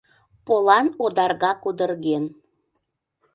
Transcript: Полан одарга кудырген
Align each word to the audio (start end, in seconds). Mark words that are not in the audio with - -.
Полан 0.45 0.87
одарга 1.05 1.51
кудырген 1.63 2.23